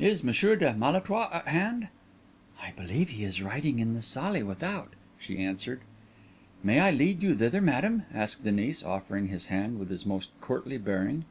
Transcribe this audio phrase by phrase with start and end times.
[0.00, 1.86] Is Messire de Malétroit at hand?"
[2.60, 5.82] "I believe he is writing in the salle without," she answered.
[6.64, 10.78] "May I lead you thither, madam?" asked Denis, offering his hand with his most courtly
[10.78, 11.26] bearing.